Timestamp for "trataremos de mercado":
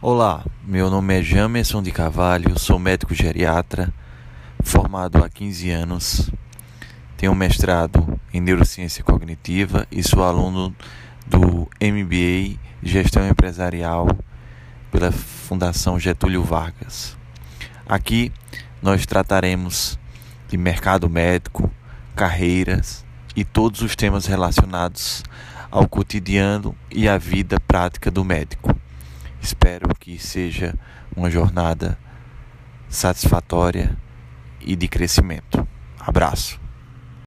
19.04-21.10